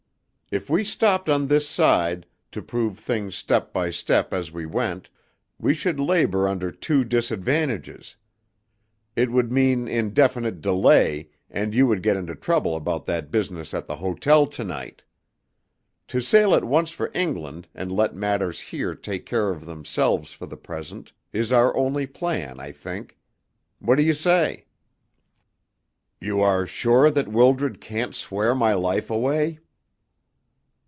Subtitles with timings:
[0.53, 5.09] If we stopped on this side, to prove things step by step as we went,
[5.57, 8.17] we should labour under two disadvantages.
[9.15, 13.87] It would mean indefinite delay, and you would get into trouble about that business at
[13.87, 15.03] the hotel to night.
[16.09, 20.47] To sail at once for England, and let matters here take care of themselves for
[20.47, 23.17] the present, is our only plan, I think.
[23.79, 24.65] What do you say?"
[26.19, 29.59] "You are sure that Wildred can't swear my life away?"